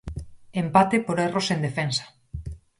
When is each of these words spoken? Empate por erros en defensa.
Empate 0.63 0.97
por 1.05 1.17
erros 1.27 1.47
en 1.53 1.59
defensa. 1.67 2.05